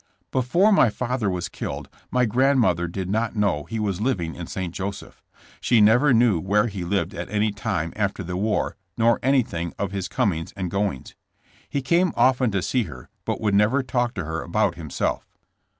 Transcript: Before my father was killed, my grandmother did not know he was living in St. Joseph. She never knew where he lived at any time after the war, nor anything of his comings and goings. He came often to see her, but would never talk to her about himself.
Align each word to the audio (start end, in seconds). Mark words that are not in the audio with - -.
Before 0.31 0.71
my 0.71 0.89
father 0.89 1.29
was 1.29 1.47
killed, 1.47 1.87
my 2.09 2.25
grandmother 2.25 2.87
did 2.87 3.07
not 3.07 3.35
know 3.35 3.65
he 3.65 3.79
was 3.79 4.01
living 4.01 4.33
in 4.33 4.47
St. 4.47 4.73
Joseph. 4.73 5.21
She 5.59 5.79
never 5.79 6.11
knew 6.11 6.39
where 6.39 6.65
he 6.65 6.83
lived 6.83 7.13
at 7.13 7.29
any 7.29 7.51
time 7.51 7.93
after 7.95 8.23
the 8.23 8.35
war, 8.35 8.75
nor 8.97 9.19
anything 9.21 9.75
of 9.77 9.91
his 9.91 10.07
comings 10.07 10.53
and 10.57 10.71
goings. 10.71 11.13
He 11.69 11.83
came 11.83 12.13
often 12.15 12.49
to 12.49 12.63
see 12.63 12.85
her, 12.85 13.09
but 13.25 13.39
would 13.41 13.53
never 13.53 13.83
talk 13.83 14.15
to 14.15 14.25
her 14.25 14.41
about 14.41 14.73
himself. 14.73 15.27